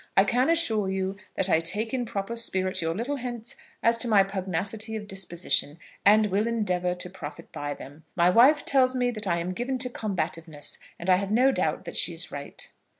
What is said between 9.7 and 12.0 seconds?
to combativeness, and I have no doubt that